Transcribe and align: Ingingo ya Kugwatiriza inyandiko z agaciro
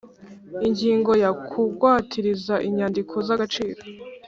Ingingo 0.67 1.11
ya 1.23 1.31
Kugwatiriza 1.49 2.55
inyandiko 2.67 3.13
z 3.25 3.27
agaciro 3.35 3.79